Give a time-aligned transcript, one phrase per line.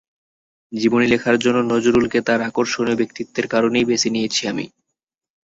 [0.71, 4.65] জীবনী লেখার জন্য নজরুলকে তাঁর আকর্ষণীয় ব্যক্তিত্বের কারণেই বেছে নিয়েছি আমি।